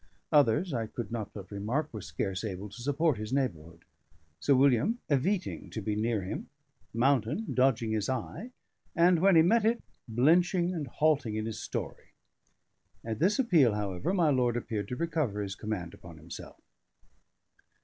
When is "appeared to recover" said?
14.57-15.39